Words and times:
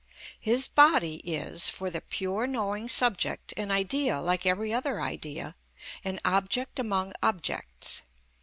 His 0.39 0.67
body 0.67 1.17
is, 1.17 1.69
for 1.69 1.91
the 1.91 2.01
pure 2.01 2.47
knowing 2.47 2.89
subject, 2.89 3.53
an 3.55 3.69
idea 3.69 4.19
like 4.19 4.47
every 4.47 4.73
other 4.73 4.99
idea, 4.99 5.53
an 6.03 6.19
object 6.25 6.79
among 6.79 7.13
objects. 7.21 8.01